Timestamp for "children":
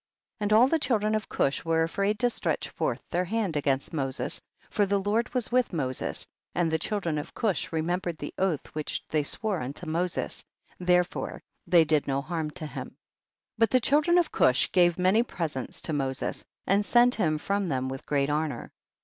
0.79-1.13, 6.79-7.17, 13.79-14.17